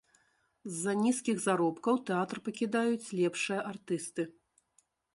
[0.71, 4.23] З-за нізкіх заробкаў тэатр пакідаюць лепшыя артысты.